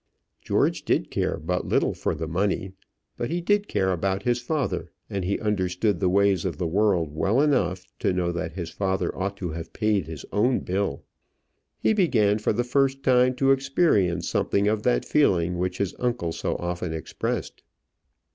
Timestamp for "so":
16.31-16.55